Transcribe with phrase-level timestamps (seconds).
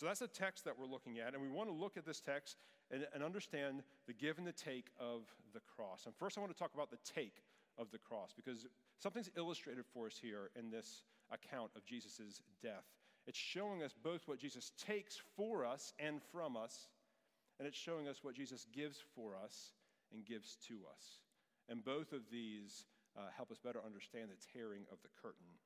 [0.00, 2.22] So that's the text that we're looking at, and we want to look at this
[2.22, 2.56] text
[2.90, 6.06] and, and understand the give and the take of the cross.
[6.06, 7.42] And first, I want to talk about the take
[7.76, 8.66] of the cross because
[8.98, 12.86] something's illustrated for us here in this account of Jesus' death.
[13.26, 16.88] It's showing us both what Jesus takes for us and from us,
[17.58, 19.74] and it's showing us what Jesus gives for us
[20.14, 21.20] and gives to us.
[21.68, 22.86] And both of these
[23.18, 25.60] uh, help us better understand the tearing of the curtain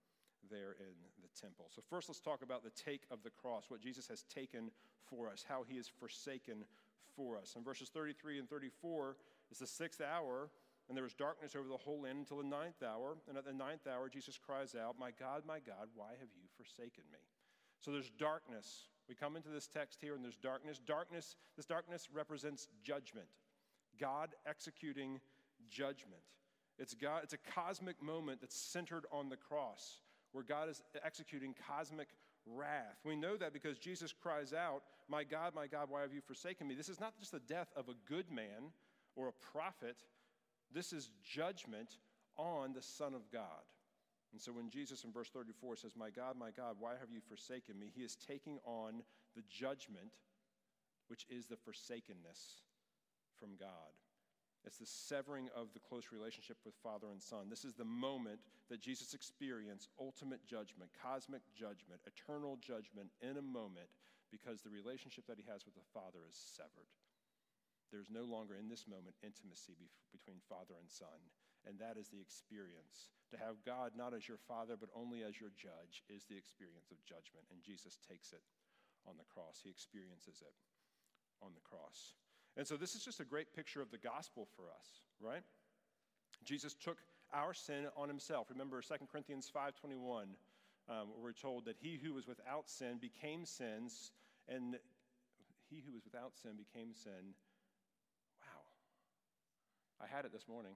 [0.51, 1.67] there in temple.
[1.75, 4.71] So, first, let's talk about the take of the cross, what Jesus has taken
[5.09, 6.65] for us, how he is forsaken
[7.17, 7.55] for us.
[7.57, 9.17] In verses 33 and 34,
[9.51, 10.51] it's the sixth hour,
[10.89, 13.17] and there was darkness over the whole land until the ninth hour.
[13.29, 16.49] And at the ninth hour, Jesus cries out, My God, my God, why have you
[16.57, 17.21] forsaken me?
[17.81, 18.89] So, there's darkness.
[19.09, 20.81] We come into this text here, and there's darkness.
[20.85, 23.27] Darkness, this darkness represents judgment,
[24.01, 25.21] God executing
[25.69, 26.23] judgment.
[26.79, 30.01] It's, God, it's a cosmic moment that's centered on the cross
[30.35, 32.09] where God is executing cosmic
[32.45, 32.99] wrath.
[33.05, 36.67] We know that because Jesus cries out, My God, my God, why have you forsaken
[36.67, 36.75] me?
[36.75, 38.73] This is not just the death of a good man
[39.17, 39.97] or a prophet,
[40.73, 41.99] this is judgment
[42.37, 43.63] on the Son of God.
[44.33, 47.21] And so when Jesus in verse 34 says, My God, my God, why have you
[47.21, 47.93] forsaken me?
[47.95, 49.05] He is taking on
[49.37, 50.19] the judgment,
[51.07, 52.63] which is the forsakenness
[53.39, 53.71] from God.
[54.65, 57.53] It's the severing of the close relationship with Father and Son.
[57.53, 58.41] This is the moment
[58.73, 63.93] that Jesus experienced ultimate judgment, cosmic judgment, eternal judgment in a moment
[64.33, 66.89] because the relationship that he has with the Father is severed.
[67.93, 71.31] There's no longer in this moment intimacy be- between Father and Son.
[71.69, 73.13] And that is the experience.
[73.33, 76.91] To have God not as your Father, but only as your judge, is the experience
[76.93, 77.49] of judgment.
[77.53, 78.43] And Jesus takes it
[79.05, 80.57] on the cross, he experiences it
[81.45, 82.17] on the cross.
[82.57, 84.89] And so this is just a great picture of the gospel for us,
[85.21, 85.43] right?
[86.45, 86.99] Jesus took
[87.33, 88.49] our sin on himself.
[88.51, 90.29] Remember 2 Corinthians 5.21, um,
[90.87, 94.13] where we're told that he who was without sin became sins,
[94.49, 94.77] and
[95.69, 97.35] he who was without sin became sin.
[98.41, 98.63] Wow.
[100.01, 100.73] I had it this morning.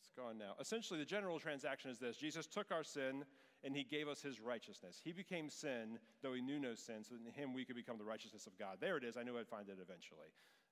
[0.00, 0.54] It's gone now.
[0.60, 3.24] Essentially, the general transaction is this Jesus took our sin
[3.64, 5.00] and he gave us his righteousness.
[5.02, 7.98] He became sin, though he knew no sin, so that in him we could become
[7.98, 8.76] the righteousness of God.
[8.80, 9.16] There it is.
[9.16, 10.28] I knew I'd find it eventually.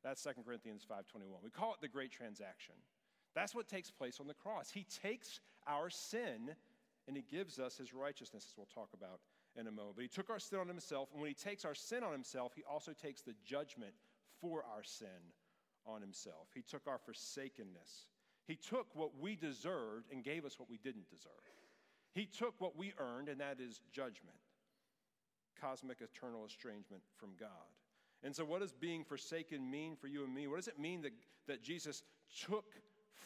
[0.07, 1.43] That's 2 Corinthians 5.21.
[1.43, 2.75] We call it the great transaction.
[3.35, 4.71] That's what takes place on the cross.
[4.71, 6.55] He takes our sin
[7.09, 9.21] and he gives us his righteousness, as we'll talk about
[9.59, 9.97] in a moment.
[9.97, 12.53] But he took our sin on himself, and when he takes our sin on himself,
[12.55, 13.93] he also takes the judgment
[14.41, 15.33] for our sin
[15.87, 16.49] on himself.
[16.55, 18.07] He took our forsakenness
[18.47, 21.33] he took what we deserved and gave us what we didn't deserve.
[22.13, 24.39] He took what we earned, and that is judgment,
[25.61, 27.51] cosmic eternal estrangement from God.
[28.23, 30.47] And so, what does being forsaken mean for you and me?
[30.47, 31.13] What does it mean that,
[31.47, 32.03] that Jesus
[32.47, 32.65] took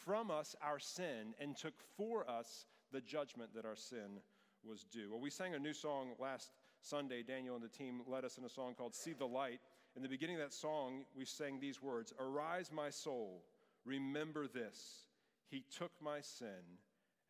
[0.05, 4.19] from us our sin and took for us the judgment that our sin
[4.63, 5.09] was due?
[5.11, 6.51] Well, we sang a new song last
[6.81, 7.23] Sunday.
[7.23, 9.59] Daniel and the team led us in a song called See the Light.
[9.95, 13.43] In the beginning of that song, we sang these words Arise, my soul,
[13.85, 15.05] remember this.
[15.49, 16.79] He took my sin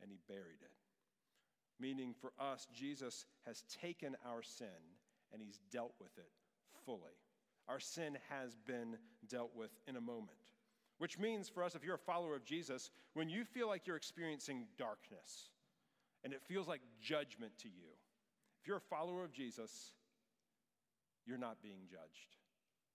[0.02, 0.72] and he buried it.
[1.80, 4.68] Meaning for us, Jesus has taken our sin
[5.34, 6.30] and he's dealt with it
[6.86, 7.18] fully.
[7.72, 8.98] Our sin has been
[9.30, 10.38] dealt with in a moment.
[10.98, 13.96] Which means for us, if you're a follower of Jesus, when you feel like you're
[13.96, 15.50] experiencing darkness
[16.26, 17.88] and it feels like judgment to you,
[18.60, 19.94] if you're a follower of Jesus,
[21.26, 22.36] you're not being judged.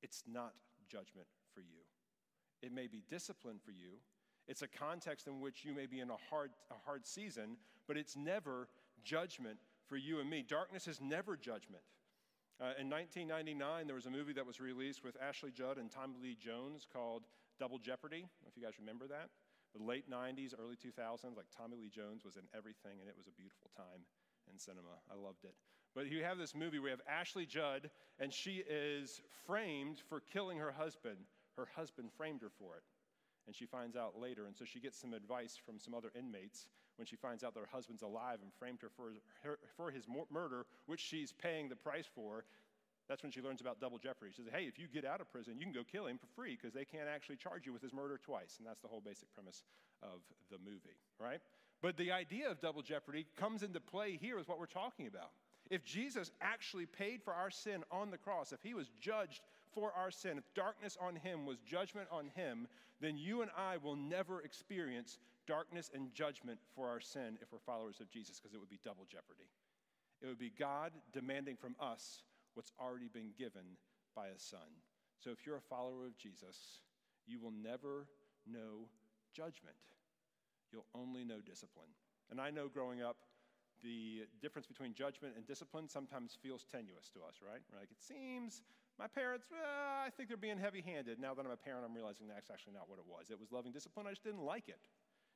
[0.03, 0.53] It's not
[0.89, 1.81] judgment for you.
[2.63, 3.99] It may be discipline for you,
[4.47, 7.57] it's a context in which you may be in a hard, a hard season,
[7.89, 8.69] but it's never
[9.03, 9.59] judgment
[9.89, 10.45] for you and me.
[10.47, 11.83] Darkness is never judgment.
[12.57, 16.17] Uh, in 1999, there was a movie that was released with Ashley Judd and Tommy
[16.23, 17.25] Lee Jones called
[17.61, 18.25] Double Jeopardy.
[18.49, 19.29] if you guys remember that.
[19.77, 23.27] The late 90s, early 2000s, like Tommy Lee Jones was in everything, and it was
[23.27, 24.09] a beautiful time
[24.51, 24.97] in cinema.
[25.13, 25.53] I loved it.
[25.95, 30.57] But you have this movie, we have Ashley Judd, and she is framed for killing
[30.57, 31.29] her husband.
[31.59, 32.85] Her husband framed her for it
[33.47, 34.47] and she finds out later.
[34.47, 37.61] And so she gets some advice from some other inmates when she finds out that
[37.61, 39.13] her husband's alive and framed her for,
[39.43, 42.45] her, for his murder, which she's paying the price for.
[43.09, 44.33] That's when she learns about double jeopardy.
[44.35, 46.27] She says, hey, if you get out of prison, you can go kill him for
[46.35, 48.57] free because they can't actually charge you with his murder twice.
[48.59, 49.63] And that's the whole basic premise
[50.03, 50.21] of
[50.51, 51.41] the movie, right?
[51.83, 55.31] But the idea of double jeopardy comes into play here with what we're talking about.
[55.71, 59.41] If Jesus actually paid for our sin on the cross, if he was judged
[59.77, 62.67] for our sin, if darkness on him was judgment on him,
[62.99, 67.59] then you and I will never experience darkness and judgment for our sin if we're
[67.59, 69.51] followers of Jesus, because it would be double jeopardy.
[70.23, 72.23] It would be God demanding from us
[72.55, 73.77] what's already been given
[74.17, 74.81] by his son.
[75.23, 76.81] So if you're a follower of Jesus,
[77.27, 78.07] you will never
[78.51, 78.89] know
[79.35, 79.77] judgment.
[80.73, 81.93] You'll only know discipline.
[82.31, 83.17] And I know growing up,
[83.85, 87.61] the difference between judgment and discipline sometimes feels tenuous to us, right?
[87.71, 88.63] We're like, it seems
[88.99, 91.21] my parents, well, I think they're being heavy handed.
[91.21, 93.31] Now that I'm a parent, I'm realizing that's actually not what it was.
[93.31, 94.89] It was loving discipline, I just didn't like it.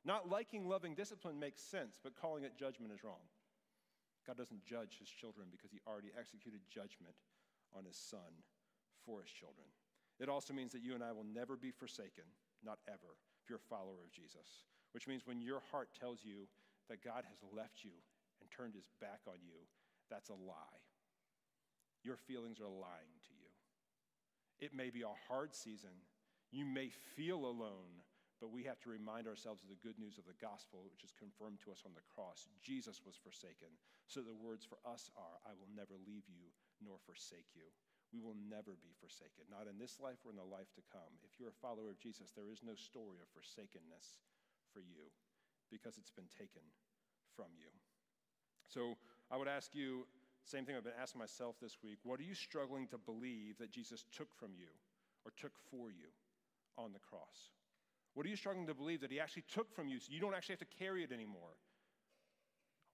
[0.03, 3.21] Not liking loving discipline makes sense, but calling it judgment is wrong.
[4.25, 7.13] God doesn't judge his children because he already executed judgment
[7.77, 8.41] on his son
[9.05, 9.65] for his children.
[10.19, 12.25] It also means that you and I will never be forsaken,
[12.65, 14.65] not ever, if you're a follower of Jesus.
[14.93, 16.49] Which means when your heart tells you
[16.89, 17.95] that God has left you
[18.41, 19.65] and turned his back on you,
[20.09, 20.81] that's a lie.
[22.03, 23.30] Your feelings are lying to you.
[24.61, 26.05] It may be a hard season.
[26.53, 28.05] You may feel alone,
[28.37, 31.17] but we have to remind ourselves of the good news of the gospel, which is
[31.17, 32.45] confirmed to us on the cross.
[32.61, 33.73] Jesus was forsaken.
[34.05, 37.65] So the words for us are I will never leave you nor forsake you.
[38.13, 41.15] We will never be forsaken, not in this life or in the life to come.
[41.23, 44.19] If you're a follower of Jesus, there is no story of forsakenness
[44.69, 45.09] for you
[45.71, 46.61] because it's been taken
[47.33, 47.71] from you.
[48.67, 48.99] So
[49.31, 50.05] I would ask you,
[50.45, 53.71] same thing I've been asking myself this week what are you struggling to believe that
[53.71, 54.67] Jesus took from you
[55.25, 56.09] or took for you
[56.77, 57.51] on the cross?
[58.13, 60.33] What are you struggling to believe that he actually took from you so you don't
[60.33, 61.55] actually have to carry it anymore?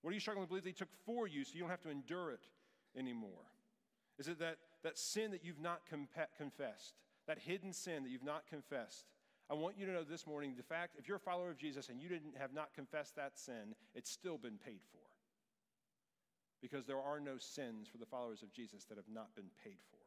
[0.02, 1.82] What are you struggling to believe that he took for you so you don't have
[1.82, 2.46] to endure it
[2.96, 3.50] anymore?
[4.20, 5.82] Is it that, that sin that you've not
[6.38, 6.94] confessed,
[7.28, 9.06] that hidden sin that you've not confessed?
[9.50, 11.90] I want you to know this morning the fact if you're a follower of Jesus
[11.90, 15.07] and you didn't have not confessed that sin, it's still been paid for.
[16.62, 19.78] Because there are no sins for the followers of Jesus that have not been paid
[19.92, 19.98] for.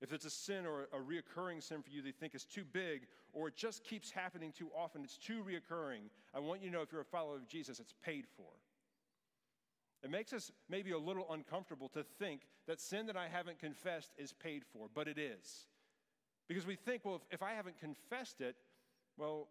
[0.00, 2.64] If it's a sin or a reoccurring sin for you that you think is too
[2.72, 6.74] big or it just keeps happening too often, it's too reoccurring, I want you to
[6.74, 8.50] know if you're a follower of Jesus, it's paid for.
[10.02, 14.10] It makes us maybe a little uncomfortable to think that sin that I haven't confessed
[14.18, 15.68] is paid for, but it is.
[16.48, 18.56] Because we think, well, if, if I haven't confessed it,
[19.16, 19.48] well,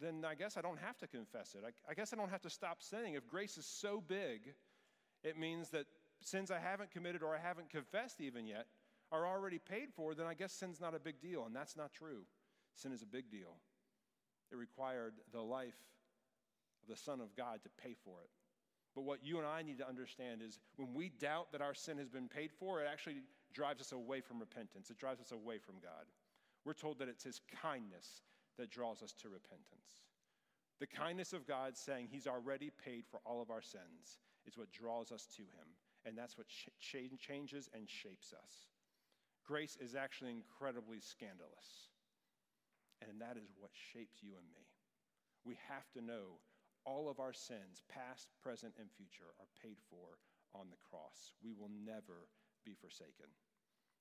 [0.00, 1.64] then I guess I don't have to confess it.
[1.66, 3.14] I, I guess I don't have to stop sinning.
[3.14, 4.54] If grace is so big,
[5.24, 5.86] it means that
[6.20, 8.66] sins I haven't committed or I haven't confessed even yet
[9.10, 11.44] are already paid for, then I guess sin's not a big deal.
[11.46, 12.22] And that's not true.
[12.74, 13.56] Sin is a big deal.
[14.52, 15.78] It required the life
[16.82, 18.30] of the Son of God to pay for it.
[18.94, 21.98] But what you and I need to understand is when we doubt that our sin
[21.98, 23.22] has been paid for, it actually
[23.54, 24.90] drives us away from repentance.
[24.90, 26.06] It drives us away from God.
[26.64, 28.22] We're told that it's His kindness
[28.58, 30.02] that draws us to repentance.
[30.80, 34.18] The kindness of God saying He's already paid for all of our sins
[34.48, 35.76] is what draws us to Him.
[36.04, 38.72] And that's what ch- changes and shapes us.
[39.44, 41.92] Grace is actually incredibly scandalous.
[43.04, 44.64] And that is what shapes you and me.
[45.44, 46.40] We have to know
[46.84, 50.16] all of our sins, past, present, and future, are paid for
[50.54, 51.36] on the cross.
[51.44, 52.26] We will never
[52.64, 53.28] be forsaken.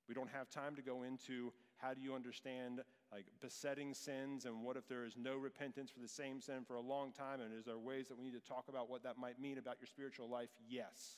[0.07, 2.81] We don't have time to go into how do you understand
[3.11, 6.75] like besetting sins and what if there is no repentance for the same sin for
[6.75, 9.17] a long time and is there ways that we need to talk about what that
[9.17, 10.49] might mean about your spiritual life?
[10.67, 11.17] Yes.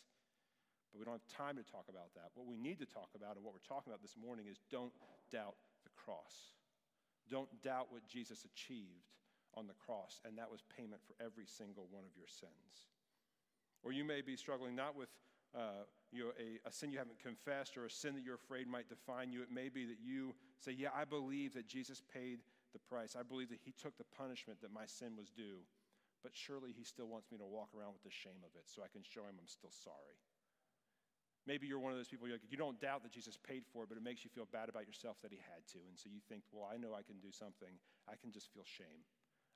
[0.92, 2.30] But we don't have time to talk about that.
[2.36, 4.94] What we need to talk about and what we're talking about this morning is don't
[5.32, 6.58] doubt the cross.
[7.30, 9.14] Don't doubt what Jesus achieved
[9.56, 12.90] on the cross, and that was payment for every single one of your sins.
[13.84, 15.10] Or you may be struggling not with
[15.56, 18.68] uh, you know, a, a sin you haven't confessed or a sin that you're afraid
[18.68, 19.42] might define you.
[19.42, 22.40] It may be that you say, Yeah, I believe that Jesus paid
[22.74, 23.16] the price.
[23.18, 25.66] I believe that he took the punishment that my sin was due.
[26.22, 28.84] But surely he still wants me to walk around with the shame of it so
[28.84, 30.20] I can show him I'm still sorry.
[31.48, 33.90] Maybe you're one of those people, like, you don't doubt that Jesus paid for it,
[33.90, 35.80] but it makes you feel bad about yourself that he had to.
[35.88, 37.72] And so you think, well, I know I can do something.
[38.06, 39.08] I can just feel shame.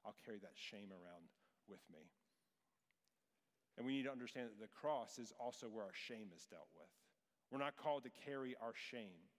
[0.02, 1.28] I'll carry that shame around
[1.68, 2.10] with me.
[3.78, 6.68] And we need to understand that the cross is also where our shame is dealt
[6.76, 6.90] with.
[7.52, 9.30] We're not called to carry our shame.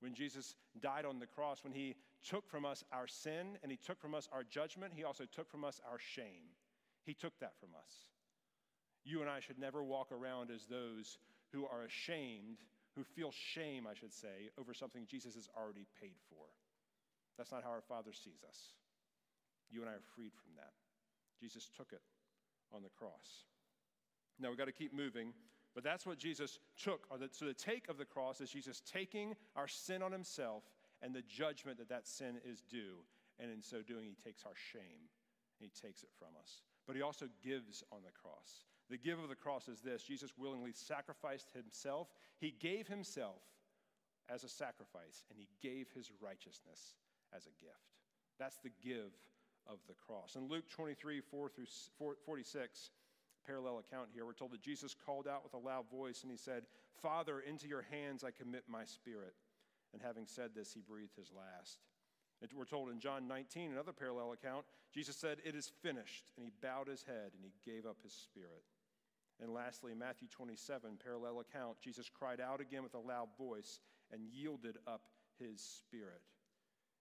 [0.00, 1.94] When Jesus died on the cross, when he
[2.26, 5.50] took from us our sin and he took from us our judgment, he also took
[5.50, 6.52] from us our shame.
[7.04, 7.92] He took that from us.
[9.04, 11.18] You and I should never walk around as those
[11.52, 12.58] who are ashamed,
[12.96, 16.46] who feel shame, I should say, over something Jesus has already paid for.
[17.36, 18.72] That's not how our Father sees us.
[19.70, 20.72] You and I are freed from that.
[21.40, 22.02] Jesus took it
[22.72, 23.44] on the cross.
[24.38, 25.32] Now we've got to keep moving,
[25.74, 27.08] but that's what Jesus took.
[27.18, 30.64] The, So the take of the cross is Jesus taking our sin on himself
[31.02, 33.04] and the judgment that that sin is due.
[33.38, 35.10] And in so doing, he takes our shame
[35.58, 36.62] and he takes it from us.
[36.86, 38.64] But he also gives on the cross.
[38.90, 42.08] The give of the cross is this Jesus willingly sacrificed himself.
[42.38, 43.42] He gave himself
[44.30, 46.96] as a sacrifice, and he gave his righteousness
[47.34, 47.92] as a gift.
[48.38, 49.12] That's the give
[49.66, 50.36] of the cross.
[50.36, 51.66] In Luke 23, 4 through
[52.24, 52.90] 46,
[53.46, 56.36] parallel account here, we're told that Jesus called out with a loud voice and he
[56.36, 56.64] said,
[57.02, 59.34] Father, into your hands I commit my spirit.
[59.92, 61.78] And having said this, he breathed his last.
[62.54, 66.24] We're told in John 19, another parallel account, Jesus said, It is finished.
[66.36, 68.64] And he bowed his head and he gave up his spirit.
[69.42, 73.80] And lastly, Matthew 27, parallel account, Jesus cried out again with a loud voice
[74.12, 75.02] and yielded up
[75.38, 76.20] his spirit.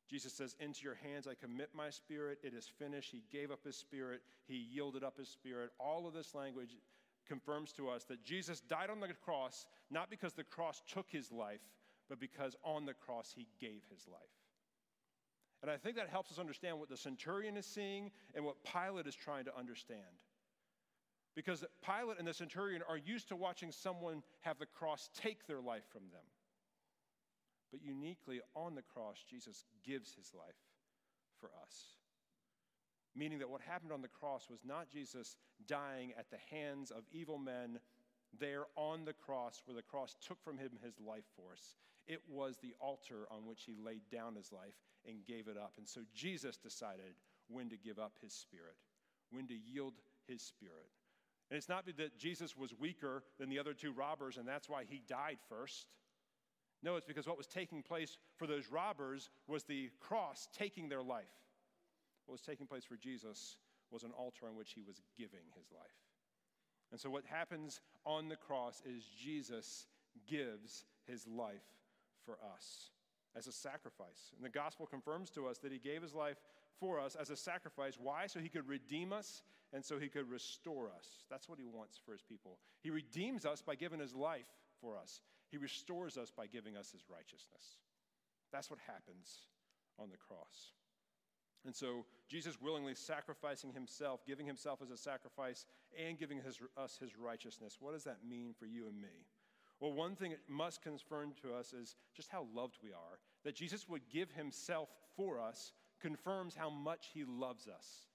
[0.09, 2.39] Jesus says, Into your hands I commit my spirit.
[2.43, 3.11] It is finished.
[3.11, 4.21] He gave up his spirit.
[4.45, 5.71] He yielded up his spirit.
[5.79, 6.75] All of this language
[7.27, 11.31] confirms to us that Jesus died on the cross, not because the cross took his
[11.31, 11.61] life,
[12.09, 14.21] but because on the cross he gave his life.
[15.61, 19.07] And I think that helps us understand what the centurion is seeing and what Pilate
[19.07, 20.01] is trying to understand.
[21.35, 25.61] Because Pilate and the centurion are used to watching someone have the cross take their
[25.61, 26.21] life from them.
[27.73, 30.61] But uniquely on the cross, Jesus gives his life
[31.39, 31.97] for us.
[33.15, 35.35] Meaning that what happened on the cross was not Jesus
[35.67, 37.79] dying at the hands of evil men
[38.39, 41.77] there on the cross, where the cross took from him his life force.
[42.05, 44.75] It was the altar on which he laid down his life
[45.07, 45.73] and gave it up.
[45.79, 47.15] And so Jesus decided
[47.47, 48.77] when to give up his spirit,
[49.31, 49.93] when to yield
[50.27, 50.89] his spirit.
[51.49, 54.83] And it's not that Jesus was weaker than the other two robbers and that's why
[54.87, 55.87] he died first.
[56.83, 61.01] No, it's because what was taking place for those robbers was the cross taking their
[61.01, 61.23] life.
[62.25, 63.57] What was taking place for Jesus
[63.89, 65.95] was an altar on which he was giving his life.
[66.91, 69.87] And so, what happens on the cross is Jesus
[70.27, 71.63] gives his life
[72.25, 72.91] for us
[73.35, 74.31] as a sacrifice.
[74.35, 76.37] And the gospel confirms to us that he gave his life
[76.79, 77.97] for us as a sacrifice.
[77.99, 78.27] Why?
[78.27, 79.41] So he could redeem us
[79.73, 81.25] and so he could restore us.
[81.29, 82.59] That's what he wants for his people.
[82.81, 84.45] He redeems us by giving his life
[84.79, 85.21] for us,
[85.53, 87.77] he restores us by giving us his righteousness.
[88.51, 89.45] That's what happens
[89.99, 90.73] on the cross.
[91.63, 96.97] And so Jesus willingly sacrificing himself, giving himself as a sacrifice, and giving his, us
[96.99, 97.77] his righteousness.
[97.79, 99.27] What does that mean for you and me?
[99.79, 103.19] Well, one thing it must confirm to us is just how loved we are.
[103.43, 108.07] That Jesus would give himself for us confirms how much he loves us.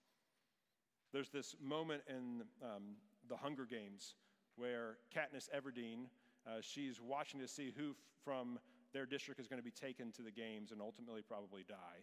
[1.13, 2.97] There's this moment in um,
[3.29, 4.17] the Hunger Games
[4.57, 6.09] where Katniss Everdeen,
[6.49, 8.59] uh, she's watching to see who f- from
[8.93, 12.01] their district is going to be taken to the games and ultimately probably die.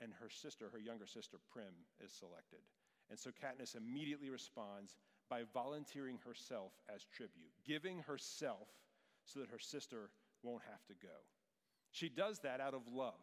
[0.00, 1.72] And her sister, her younger sister, Prim,
[2.04, 2.60] is selected.
[3.10, 4.96] And so Katniss immediately responds
[5.30, 8.68] by volunteering herself as tribute, giving herself
[9.24, 10.10] so that her sister
[10.42, 11.14] won't have to go.
[11.92, 13.14] She does that out of love.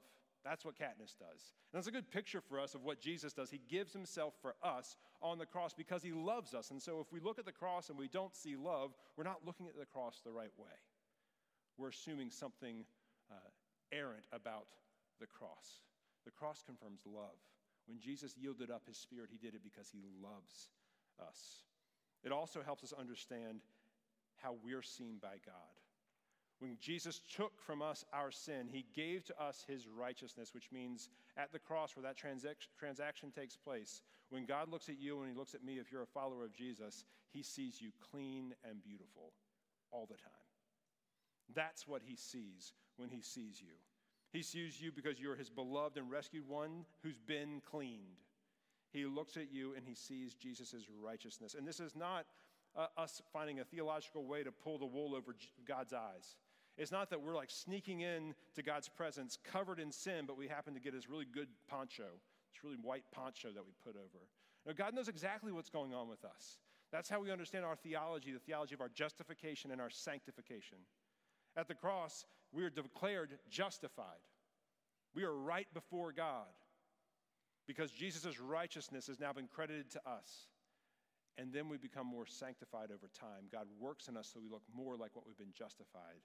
[0.43, 1.53] That's what Katniss does.
[1.71, 3.49] And that's a good picture for us of what Jesus does.
[3.49, 6.71] He gives himself for us on the cross because he loves us.
[6.71, 9.45] And so if we look at the cross and we don't see love, we're not
[9.45, 10.71] looking at the cross the right way.
[11.77, 12.85] We're assuming something
[13.29, 13.35] uh,
[13.91, 14.67] errant about
[15.19, 15.83] the cross.
[16.25, 17.37] The cross confirms love.
[17.87, 20.69] When Jesus yielded up his spirit, he did it because he loves
[21.19, 21.63] us.
[22.23, 23.61] It also helps us understand
[24.37, 25.79] how we're seen by God.
[26.59, 31.09] When Jesus took from us our sin, he gave to us his righteousness, which means
[31.37, 35.37] at the cross where that transaction takes place, when God looks at you and he
[35.37, 39.31] looks at me, if you're a follower of Jesus, he sees you clean and beautiful
[39.91, 40.31] all the time.
[41.55, 43.73] That's what he sees when he sees you.
[44.31, 48.21] He sees you because you're his beloved and rescued one who's been cleaned.
[48.91, 51.55] He looks at you and he sees Jesus' righteousness.
[51.57, 52.25] And this is not
[52.75, 55.35] uh, us finding a theological way to pull the wool over
[55.67, 56.35] God's eyes.
[56.79, 60.47] It's not that we're like sneaking in to God's presence covered in sin, but we
[60.47, 62.05] happen to get this really good poncho,
[62.53, 64.23] this really white poncho that we put over.
[64.65, 66.57] Now, God knows exactly what's going on with us.
[66.89, 70.77] That's how we understand our theology, the theology of our justification and our sanctification.
[71.57, 74.23] At the cross, we are declared justified.
[75.13, 76.47] We are right before God
[77.67, 80.47] because Jesus' righteousness has now been credited to us.
[81.37, 83.49] And then we become more sanctified over time.
[83.51, 86.21] God works in us so we look more like what we've been justified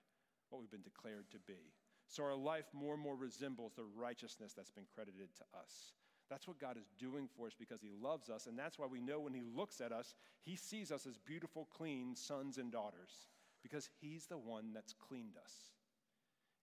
[0.55, 1.75] what we've been declared to be.
[2.07, 5.95] So our life more and more resembles the righteousness that's been credited to us.
[6.31, 8.47] That's what God is doing for us because He loves us.
[8.47, 11.69] And that's why we know when He looks at us, He sees us as beautiful,
[11.77, 13.27] clean sons and daughters
[13.63, 15.53] because He's the one that's cleaned us.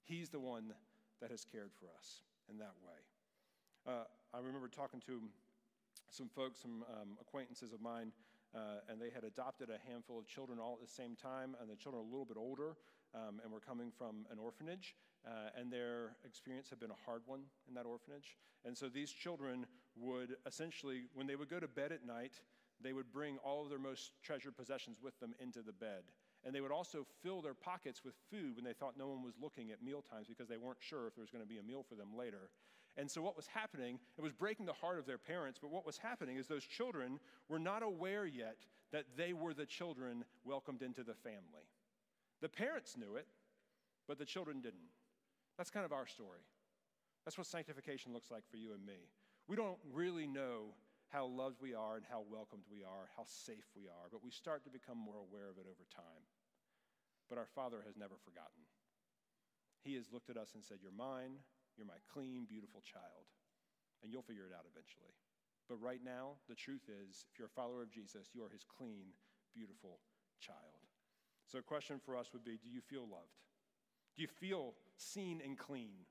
[0.04, 0.74] He's the one
[1.22, 3.94] that has cared for us in that way.
[3.94, 5.22] Uh, I remember talking to
[6.10, 8.12] some folks, some um, acquaintances of mine,
[8.56, 11.70] uh, and they had adopted a handful of children all at the same time, and
[11.70, 12.76] the children are a little bit older
[13.16, 17.22] um, and were coming from an orphanage, uh, and their experience had been a hard
[17.26, 18.38] one in that orphanage.
[18.66, 19.66] And so these children
[19.96, 22.34] would essentially, when they would go to bed at night,
[22.82, 26.04] they would bring all of their most treasured possessions with them into the bed.
[26.44, 29.36] And they would also fill their pockets with food when they thought no one was
[29.40, 31.64] looking at meal times because they weren't sure if there was going to be a
[31.64, 32.50] meal for them later.
[32.98, 35.86] And so, what was happening, it was breaking the heart of their parents, but what
[35.86, 38.58] was happening is those children were not aware yet
[38.92, 41.70] that they were the children welcomed into the family.
[42.42, 43.28] The parents knew it,
[44.08, 44.90] but the children didn't.
[45.58, 46.42] That's kind of our story.
[47.26, 48.98] That's what sanctification looks like for you and me.
[49.48, 50.74] We don't really know
[51.10, 54.32] how loved we are and how welcomed we are, how safe we are, but we
[54.32, 56.24] start to become more aware of it over time.
[57.30, 58.64] But our Father has never forgotten.
[59.84, 61.38] He has looked at us and said, You're mine,
[61.78, 63.30] you're my clean, beautiful child.
[64.02, 65.14] And you'll figure it out eventually.
[65.70, 68.66] But right now, the truth is, if you're a follower of Jesus, you are his
[68.66, 69.14] clean,
[69.54, 70.02] beautiful
[70.42, 70.81] child.
[71.52, 73.42] So, a question for us would be Do you feel loved?
[74.16, 76.06] Do you feel seen and clean?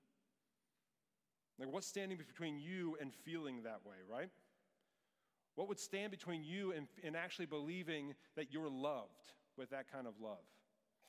[1.58, 4.30] Like, what's standing between you and feeling that way, right?
[5.54, 10.06] What would stand between you and, and actually believing that you're loved with that kind
[10.06, 10.38] of love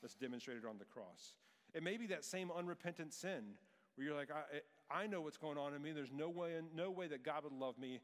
[0.01, 1.35] that's demonstrated on the cross?
[1.73, 3.55] It may be that same unrepentant sin
[3.95, 5.91] where you're like, I, I know what's going on in me.
[5.91, 8.00] There's no way, no way that God would love me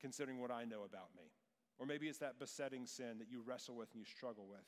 [0.00, 1.24] considering what I know about me.
[1.80, 4.64] Or maybe it's that besetting sin that you wrestle with and you struggle with.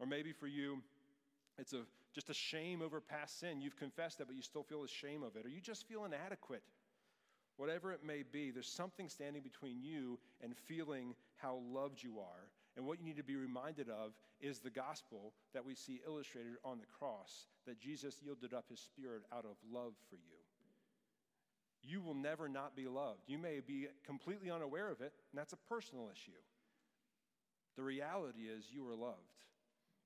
[0.00, 0.78] Or maybe for you,
[1.58, 1.82] it's a,
[2.14, 3.60] just a shame over past sin.
[3.60, 5.46] You've confessed it, but you still feel the shame of it.
[5.46, 6.62] Or you just feel inadequate
[7.60, 12.48] Whatever it may be, there's something standing between you and feeling how loved you are.
[12.74, 16.54] And what you need to be reminded of is the gospel that we see illustrated
[16.64, 20.38] on the cross that Jesus yielded up his spirit out of love for you.
[21.82, 23.24] You will never not be loved.
[23.26, 26.32] You may be completely unaware of it, and that's a personal issue.
[27.76, 29.18] The reality is you are loved.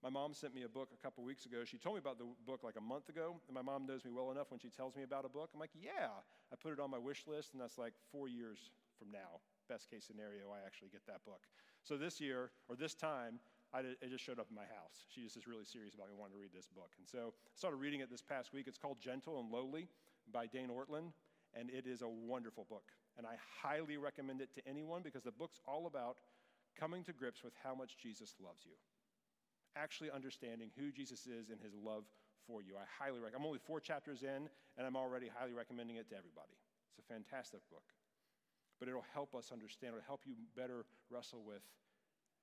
[0.04, 1.64] My mom sent me a book a couple weeks ago.
[1.64, 4.12] She told me about the book like a month ago, and my mom knows me
[4.12, 5.48] well enough when she tells me about a book.
[5.54, 6.12] I'm like, yeah.
[6.52, 8.68] I put it on my wish list, and that's like four years
[8.98, 9.40] from now.
[9.66, 11.48] Best case scenario, I actually get that book.
[11.84, 13.40] So this year, or this time,
[13.72, 15.08] I did, it just showed up in my house.
[15.08, 16.92] She just is really serious about me wanting to read this book.
[16.98, 18.68] And so I started reading it this past week.
[18.68, 19.88] It's called Gentle and Lowly
[20.30, 21.16] by Dane Ortlund,
[21.56, 22.92] and it is a wonderful book.
[23.16, 26.18] And I highly recommend it to anyone because the book's all about
[26.78, 28.76] coming to grips with how much Jesus loves you
[29.76, 32.04] actually understanding who Jesus is and his love
[32.46, 32.74] for you.
[32.76, 33.42] I highly recommend.
[33.42, 36.54] I'm only four chapters in, and I'm already highly recommending it to everybody.
[36.92, 37.84] It's a fantastic book.
[38.78, 41.62] But it'll help us understand, it'll help you better wrestle with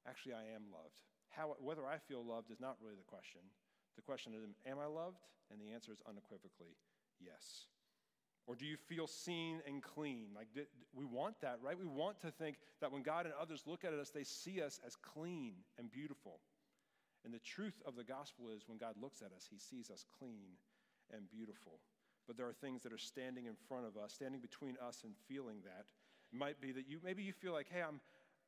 [0.08, 0.98] actually, I am loved.
[1.30, 3.42] How, whether I feel loved is not really the question.
[3.96, 5.22] The question is, am I loved?
[5.52, 6.76] And the answer is unequivocally
[7.20, 7.68] yes.
[8.48, 10.30] Or do you feel seen and clean?
[10.36, 10.48] Like,
[10.94, 11.78] we want that, right?
[11.78, 14.80] We want to think that when God and others look at us, they see us
[14.86, 16.39] as clean and beautiful.
[17.23, 20.05] And the truth of the gospel is when God looks at us, he sees us
[20.19, 20.57] clean
[21.13, 21.79] and beautiful.
[22.27, 25.13] But there are things that are standing in front of us, standing between us and
[25.27, 25.86] feeling that.
[26.34, 27.99] It might be that you, maybe you feel like, hey, I'm,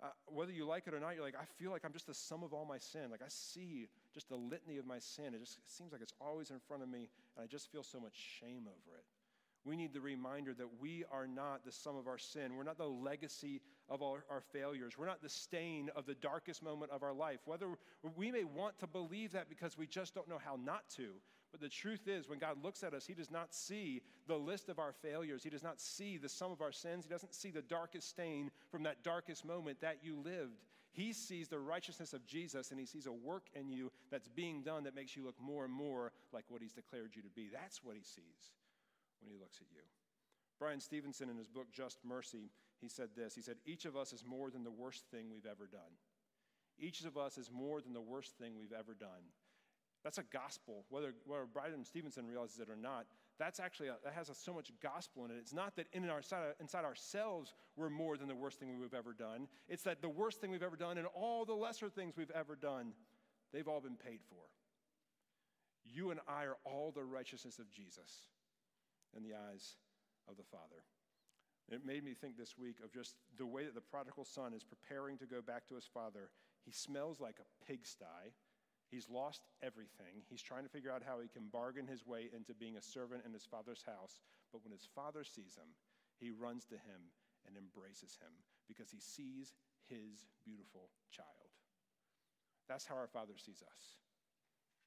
[0.01, 2.13] uh, whether you like it or not, you're like, I feel like I'm just the
[2.13, 3.11] sum of all my sin.
[3.11, 5.33] Like I see just the litany of my sin.
[5.33, 7.83] It just it seems like it's always in front of me, and I just feel
[7.83, 9.05] so much shame over it.
[9.65, 12.55] We need the reminder that we are not the sum of our sin.
[12.55, 14.93] We're not the legacy of our, our, failures.
[14.97, 17.39] We're not the stain of the darkest moment of our life.
[17.45, 17.67] Whether
[18.15, 21.09] we may want to believe that because we just don't know how not to.
[21.51, 24.69] But the truth is, when God looks at us, He does not see the list
[24.69, 25.43] of our failures.
[25.43, 27.05] He does not see the sum of our sins.
[27.05, 30.63] He doesn't see the darkest stain from that darkest moment that you lived.
[30.91, 34.63] He sees the righteousness of Jesus and He sees a work in you that's being
[34.63, 37.49] done that makes you look more and more like what He's declared you to be.
[37.51, 38.51] That's what He sees
[39.23, 39.81] when he looks at you.
[40.59, 42.51] Bryan Stevenson, in his book Just Mercy,
[42.83, 45.49] he said this He said, Each of us is more than the worst thing we've
[45.49, 45.97] ever done.
[46.77, 49.31] Each of us is more than the worst thing we've ever done.
[50.03, 53.05] That's a gospel, whether, whether Bryan Stevenson realizes it or not.
[53.39, 55.37] That's actually, a, that has a, so much gospel in it.
[55.39, 56.21] It's not that in our,
[56.59, 59.47] inside ourselves we're more than the worst thing we've ever done.
[59.69, 62.57] It's that the worst thing we've ever done and all the lesser things we've ever
[62.57, 62.91] done,
[63.53, 64.43] they've all been paid for.
[65.85, 68.27] You and I are all the righteousness of Jesus
[69.15, 69.77] in the eyes
[70.27, 70.83] of the Father.
[71.71, 74.63] It made me think this week of just the way that the prodigal son is
[74.63, 76.29] preparing to go back to his father.
[76.65, 78.35] He smells like a pigsty.
[78.91, 80.21] He's lost everything.
[80.29, 83.23] He's trying to figure out how he can bargain his way into being a servant
[83.25, 84.19] in his father's house.
[84.51, 85.71] But when his father sees him,
[86.19, 87.09] he runs to him
[87.47, 88.31] and embraces him
[88.67, 89.55] because he sees
[89.87, 91.49] his beautiful child.
[92.67, 93.97] That's how our father sees us.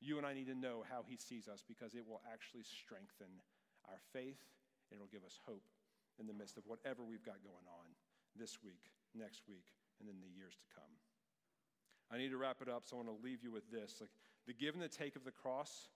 [0.01, 3.43] You and I need to know how he sees us because it will actually strengthen
[3.89, 4.41] our faith,
[4.91, 5.65] and it'll give us hope
[6.21, 7.87] in the midst of whatever we've got going on
[8.37, 10.93] this week, next week, and in the years to come.
[12.13, 13.99] I need to wrap it up, so I want to leave you with this.
[14.01, 14.11] Like
[14.47, 15.89] the give and the take of the cross,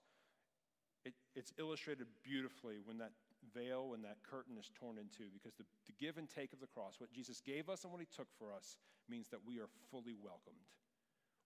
[1.05, 3.13] it, it's illustrated beautifully when that
[3.55, 6.61] veil and that curtain is torn in two, because the, the give and take of
[6.61, 8.77] the cross, what Jesus gave us and what he took for us,
[9.09, 10.69] means that we are fully welcomed.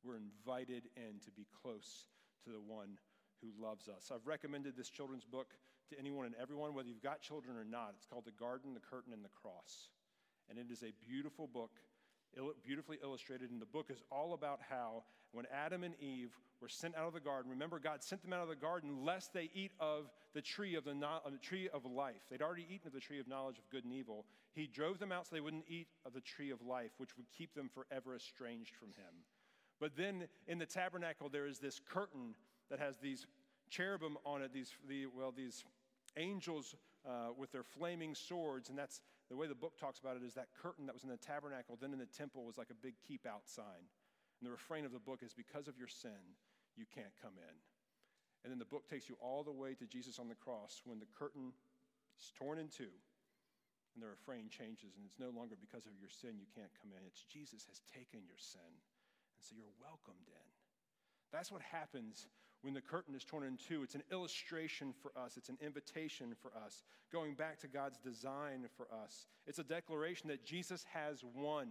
[0.03, 2.09] We're invited in to be close
[2.45, 2.99] to the one
[3.41, 4.11] who loves us.
[4.13, 5.55] I've recommended this children's book
[5.91, 7.95] to anyone and everyone, whether you've got children or not.
[7.97, 9.91] It's called The Garden, the Curtain, and the Cross.
[10.49, 11.71] And it is a beautiful book.
[12.65, 16.97] beautifully illustrated in the book, is all about how when Adam and Eve were sent
[16.97, 19.73] out of the garden, remember God sent them out of the garden lest they eat
[19.81, 20.93] of the tree of the,
[21.25, 22.23] of the tree of life.
[22.31, 24.25] They'd already eaten of the tree of knowledge of good and evil.
[24.55, 27.27] He drove them out so they wouldn't eat of the tree of life, which would
[27.37, 29.25] keep them forever estranged from Him.
[29.81, 32.35] But then in the tabernacle, there is this curtain
[32.71, 33.27] that has these
[33.75, 35.65] cherubim on it, these, the, well, these
[36.17, 38.69] angels uh, with their flaming swords.
[38.69, 41.11] And that's the way the book talks about it is that curtain that was in
[41.11, 43.91] the tabernacle, then in the temple, was like a big keep out sign.
[44.41, 46.39] And the refrain of the book is because of your sin,
[46.77, 47.55] you can't come in.
[48.45, 51.01] And then the book takes you all the way to Jesus on the cross when
[51.01, 51.53] the curtain
[52.21, 52.93] is torn in two
[53.95, 56.93] and the refrain changes and it's no longer because of your sin you can't come
[56.93, 57.01] in.
[57.07, 58.69] It's Jesus has taken your sin.
[58.69, 60.49] And so you're welcomed in.
[61.33, 62.27] That's what happens
[62.65, 63.83] when the curtain is torn in two.
[63.83, 68.67] It's an illustration for us, it's an invitation for us, going back to God's design
[68.75, 69.27] for us.
[69.47, 71.69] It's a declaration that Jesus has won.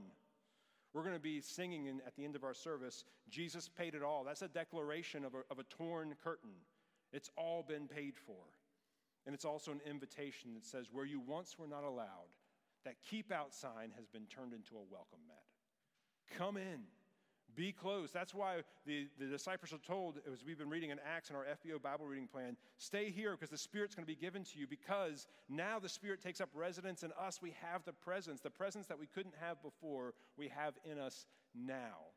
[0.93, 4.03] We're going to be singing in, at the end of our service, Jesus paid it
[4.03, 4.23] all.
[4.23, 6.51] That's a declaration of a, of a torn curtain.
[7.11, 8.43] It's all been paid for.
[9.25, 12.29] And it's also an invitation that says, where you once were not allowed,
[12.85, 16.37] that keep out sign has been turned into a welcome mat.
[16.37, 16.83] Come in.
[17.55, 18.11] Be close.
[18.11, 21.45] That's why the, the disciples are told, as we've been reading in Acts in our
[21.45, 24.65] FBO Bible reading plan, stay here because the Spirit's going to be given to you
[24.65, 27.41] because now the Spirit takes up residence in us.
[27.41, 31.27] We have the presence, the presence that we couldn't have before, we have in us
[31.53, 32.09] now.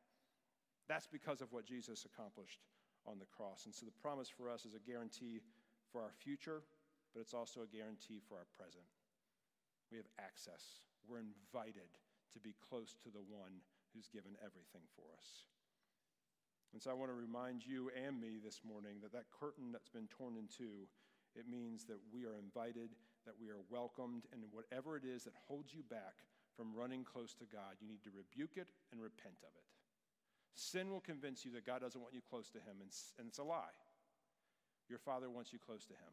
[0.88, 2.61] That's because of what Jesus accomplished
[3.07, 3.66] on the cross.
[3.66, 5.40] And so the promise for us is a guarantee
[5.92, 6.62] for our future,
[7.12, 8.85] but it's also a guarantee for our present.
[9.90, 11.90] We have access, we're invited
[12.33, 13.62] to be close to the one
[13.96, 15.48] who's given everything for us.
[16.76, 19.88] And so I want to remind you and me this morning that that curtain that's
[19.88, 20.85] been torn in two,
[21.32, 22.92] it means that we are invited,
[23.24, 26.20] that we are welcomed, and whatever it is that holds you back
[26.52, 29.64] from running close to God, you need to rebuke it and repent of it.
[30.52, 33.44] Sin will convince you that God doesn't want you close to Him, and, it's a
[33.44, 33.76] lie.
[34.88, 36.12] Your Father wants you close to Him.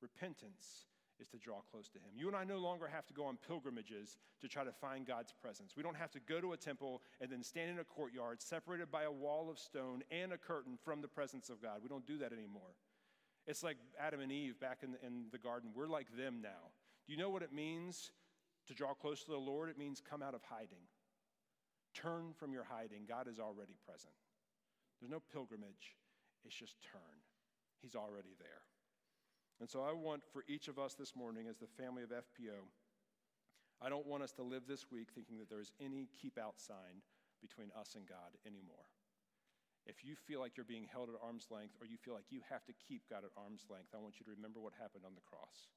[0.00, 0.91] Repentance
[1.22, 2.10] is to draw close to Him.
[2.14, 5.32] You and I no longer have to go on pilgrimages to try to find God's
[5.32, 5.74] presence.
[5.76, 8.90] We don't have to go to a temple and then stand in a courtyard separated
[8.90, 11.78] by a wall of stone and a curtain from the presence of God.
[11.82, 12.74] We don't do that anymore.
[13.46, 15.70] It's like Adam and Eve back in the, in the garden.
[15.74, 16.70] We're like them now.
[17.06, 18.10] Do you know what it means
[18.68, 19.70] to draw close to the Lord?
[19.70, 20.86] It means come out of hiding.
[21.94, 23.06] Turn from your hiding.
[23.08, 24.14] God is already present.
[25.00, 25.96] There's no pilgrimage,
[26.44, 27.22] it's just turn.
[27.80, 28.62] He's already there.
[29.60, 32.66] And so I want for each of us this morning, as the family of FPO,
[33.82, 36.58] I don't want us to live this week thinking that there is any keep out
[36.58, 37.02] sign
[37.42, 38.86] between us and God anymore.
[39.82, 42.38] If you feel like you're being held at arm's length or you feel like you
[42.46, 45.18] have to keep God at arm's length, I want you to remember what happened on
[45.18, 45.74] the cross.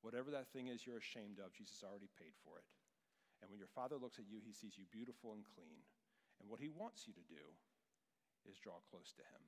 [0.00, 2.68] Whatever that thing is you're ashamed of, Jesus already paid for it.
[3.44, 5.84] And when your Father looks at you, he sees you beautiful and clean.
[6.40, 7.44] And what he wants you to do
[8.48, 9.44] is draw close to him.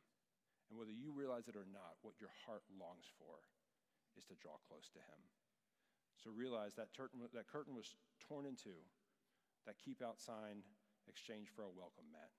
[0.69, 3.39] And whether you realize it or not, what your heart longs for
[4.19, 5.21] is to draw close to him.
[6.19, 8.83] So realize that, that curtain was torn in two,
[9.67, 10.67] that keep out sign
[11.07, 12.35] exchanged for a welcome mat.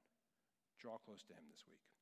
[0.79, 1.96] Draw close to him this week.